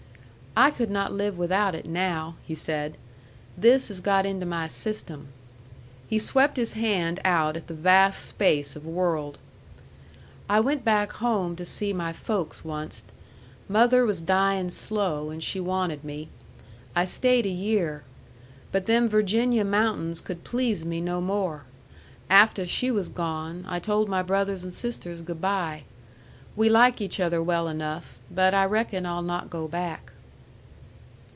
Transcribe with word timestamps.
"I 0.53 0.69
could 0.69 0.91
not 0.91 1.13
live 1.13 1.37
without 1.37 1.75
it 1.75 1.85
now," 1.85 2.35
he 2.43 2.55
said. 2.55 2.97
"This 3.57 3.87
has 3.87 4.01
got 4.01 4.25
into 4.25 4.45
my 4.45 4.67
system." 4.67 5.29
He 6.09 6.19
swept 6.19 6.57
his 6.57 6.73
hand 6.73 7.21
out 7.23 7.55
at 7.55 7.67
the 7.67 7.73
vast 7.73 8.25
space 8.25 8.75
of 8.75 8.85
world. 8.85 9.37
"I 10.49 10.59
went 10.59 10.83
back 10.83 11.13
home 11.13 11.55
to 11.55 11.63
see 11.63 11.93
my 11.93 12.11
folks 12.11 12.63
onced. 12.65 13.05
Mother 13.69 14.03
was 14.05 14.19
dyin' 14.19 14.69
slow, 14.69 15.29
and 15.29 15.41
she 15.41 15.61
wanted 15.61 16.03
me. 16.03 16.27
I 16.97 17.05
stayed 17.05 17.45
a 17.45 17.49
year. 17.49 18.03
But 18.73 18.87
them 18.87 19.07
Virginia 19.07 19.63
mountains 19.63 20.19
could 20.19 20.43
please 20.43 20.83
me 20.83 20.99
no 20.99 21.21
more. 21.21 21.63
Afteh 22.29 22.67
she 22.67 22.91
was 22.91 23.07
gone, 23.07 23.63
I 23.69 23.79
told 23.79 24.09
my 24.09 24.21
brothers 24.21 24.65
and 24.65 24.73
sisters 24.73 25.21
good 25.21 25.39
by. 25.41 25.83
We 26.57 26.67
like 26.67 26.99
each 26.99 27.21
other 27.21 27.41
well 27.41 27.69
enough, 27.69 28.19
but 28.29 28.53
I 28.53 28.65
reckon 28.65 29.05
I'll 29.05 29.21
not 29.21 29.49
go 29.49 29.69
back." 29.69 30.09